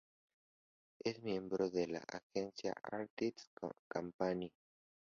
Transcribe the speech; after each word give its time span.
Es 1.03 1.21
miembro 1.21 1.69
de 1.69 1.85
la 1.85 2.03
agencia 2.11 2.73
"Artist 2.81 3.39
Company". 3.87 4.51